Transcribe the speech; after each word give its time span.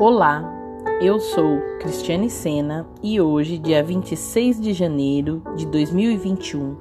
Olá, 0.00 0.48
eu 1.00 1.18
sou 1.18 1.60
Cristiane 1.80 2.30
Sena 2.30 2.86
e 3.02 3.20
hoje, 3.20 3.58
dia 3.58 3.82
26 3.82 4.60
de 4.60 4.72
janeiro 4.72 5.42
de 5.56 5.66
2021, 5.66 6.76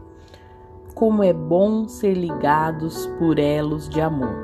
como 0.94 1.24
é 1.24 1.34
bom 1.34 1.88
ser 1.88 2.14
ligados 2.14 3.08
por 3.18 3.40
elos 3.40 3.90
de 3.90 4.00
amor. 4.00 4.38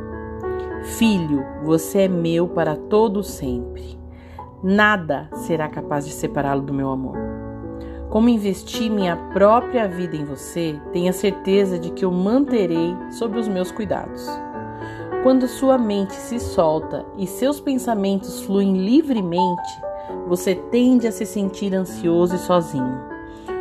Filho, 0.98 1.46
você 1.64 2.02
é 2.02 2.08
meu 2.08 2.48
para 2.48 2.76
todo 2.76 3.22
sempre. 3.22 3.96
Nada 4.64 5.30
será 5.36 5.68
capaz 5.68 6.08
de 6.08 6.12
separá-lo 6.12 6.64
do 6.64 6.74
meu 6.74 6.90
amor. 6.90 7.16
Como 8.10 8.28
investi 8.28 8.90
minha 8.90 9.16
própria 9.36 9.88
vida 9.88 10.16
em 10.16 10.26
você, 10.26 10.82
tenha 10.92 11.14
certeza 11.14 11.78
de 11.78 11.92
que 11.92 12.06
eu 12.06 12.12
manterei 12.12 12.96
sob 13.12 13.38
os 13.38 13.48
meus 13.48 13.72
cuidados. 13.72 14.28
Quando 15.24 15.48
sua 15.48 15.78
mente 15.78 16.14
se 16.16 16.38
solta 16.38 17.06
e 17.18 17.26
seus 17.26 17.58
pensamentos 17.58 18.42
fluem 18.42 18.76
livremente, 18.76 19.82
você 20.28 20.54
tende 20.54 21.08
a 21.08 21.14
se 21.14 21.26
sentir 21.26 21.74
ansioso 21.74 22.36
e 22.36 22.40
sozinho. 22.40 23.00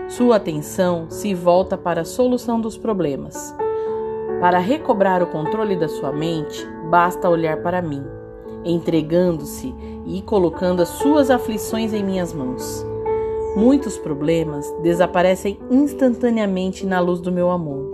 Sua 0.09 0.37
atenção 0.37 1.07
se 1.09 1.33
volta 1.33 1.79
para 1.79 2.01
a 2.01 2.05
solução 2.05 2.61
dos 2.61 2.77
problemas. 2.77 3.55
Para 4.41 4.59
recobrar 4.59 5.23
o 5.23 5.29
controle 5.29 5.77
da 5.77 5.87
sua 5.87 6.11
mente, 6.11 6.67
basta 6.91 7.31
olhar 7.31 7.63
para 7.63 7.81
mim, 7.81 8.03
entregando-se 8.65 9.73
e 10.05 10.21
colocando 10.23 10.83
as 10.83 10.89
suas 10.89 11.31
aflições 11.31 11.95
em 11.95 12.03
minhas 12.03 12.33
mãos. 12.33 12.85
Muitos 13.55 13.97
problemas 13.97 14.69
desaparecem 14.83 15.61
instantaneamente 15.71 16.85
na 16.85 16.99
luz 16.99 17.21
do 17.21 17.31
meu 17.31 17.53
amor, 17.53 17.89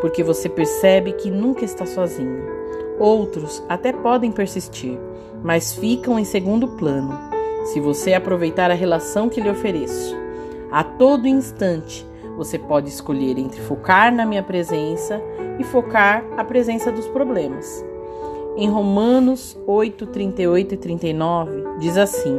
porque 0.00 0.22
você 0.22 0.48
percebe 0.48 1.12
que 1.12 1.30
nunca 1.30 1.66
está 1.66 1.84
sozinho. 1.84 2.59
Outros 3.00 3.64
até 3.66 3.94
podem 3.94 4.30
persistir, 4.30 4.98
mas 5.42 5.72
ficam 5.72 6.18
em 6.18 6.24
segundo 6.24 6.68
plano, 6.68 7.18
se 7.64 7.80
você 7.80 8.12
aproveitar 8.12 8.70
a 8.70 8.74
relação 8.74 9.30
que 9.30 9.40
lhe 9.40 9.48
ofereço. 9.48 10.14
A 10.70 10.84
todo 10.84 11.26
instante, 11.26 12.06
você 12.36 12.58
pode 12.58 12.90
escolher 12.90 13.38
entre 13.38 13.58
focar 13.62 14.14
na 14.14 14.26
minha 14.26 14.42
presença 14.42 15.18
e 15.58 15.64
focar 15.64 16.22
a 16.36 16.44
presença 16.44 16.92
dos 16.92 17.06
problemas. 17.08 17.82
Em 18.54 18.68
Romanos 18.68 19.58
8, 19.66 20.06
38 20.06 20.74
e 20.74 20.76
39, 20.76 21.64
diz 21.78 21.96
assim: 21.96 22.36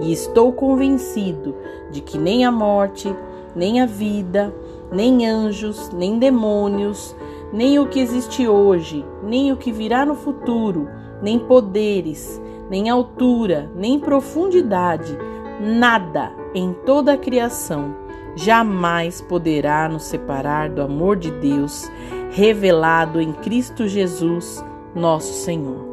E 0.00 0.12
estou 0.12 0.52
convencido 0.52 1.56
de 1.90 2.00
que 2.00 2.16
nem 2.16 2.44
a 2.44 2.52
morte, 2.52 3.12
nem 3.56 3.80
a 3.80 3.86
vida, 3.86 4.54
nem 4.92 5.26
anjos, 5.26 5.90
nem 5.90 6.18
demônios, 6.18 7.16
nem 7.52 7.78
o 7.78 7.86
que 7.86 8.00
existe 8.00 8.46
hoje, 8.46 9.04
nem 9.22 9.52
o 9.52 9.56
que 9.56 9.72
virá 9.72 10.04
no 10.04 10.14
futuro, 10.14 10.88
nem 11.22 11.38
poderes, 11.38 12.40
nem 12.70 12.88
altura, 12.90 13.70
nem 13.74 13.98
profundidade, 13.98 15.16
nada 15.60 16.32
em 16.54 16.72
toda 16.84 17.14
a 17.14 17.18
criação 17.18 18.08
jamais 18.36 19.20
poderá 19.20 19.88
nos 19.88 20.04
separar 20.04 20.70
do 20.70 20.80
amor 20.80 21.16
de 21.16 21.30
Deus 21.30 21.90
revelado 22.30 23.20
em 23.20 23.32
Cristo 23.32 23.88
Jesus, 23.88 24.64
nosso 24.94 25.32
Senhor. 25.32 25.88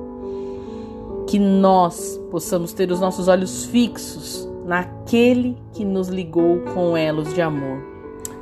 Que 1.27 1.39
nós 1.39 2.21
possamos 2.29 2.71
ter 2.71 2.91
os 2.91 2.99
nossos 2.99 3.27
olhos 3.27 3.65
fixos 3.65 4.47
naquele 4.63 5.57
que 5.73 5.83
nos 5.83 6.07
ligou 6.07 6.59
com 6.73 6.95
elos 6.95 7.33
de 7.33 7.41
amor 7.41 7.94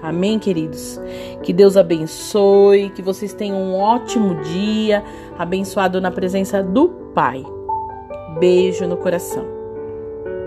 Amém, 0.03 0.37
queridos? 0.37 0.99
Que 1.43 1.53
Deus 1.53 1.77
abençoe, 1.77 2.89
que 2.89 3.01
vocês 3.01 3.33
tenham 3.33 3.57
um 3.57 3.75
ótimo 3.75 4.35
dia, 4.41 5.01
abençoado 5.39 6.01
na 6.01 6.11
presença 6.11 6.61
do 6.61 6.89
Pai. 7.15 7.41
Beijo 8.37 8.85
no 8.85 8.97
coração. 8.97 9.62